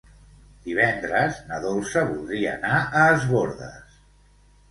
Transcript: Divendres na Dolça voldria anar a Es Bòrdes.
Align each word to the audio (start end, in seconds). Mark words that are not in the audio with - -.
Divendres 0.67 1.35
na 1.49 1.59
Dolça 1.65 2.03
voldria 2.13 2.55
anar 2.59 2.79
a 3.01 3.03
Es 3.17 3.27
Bòrdes. 3.35 4.01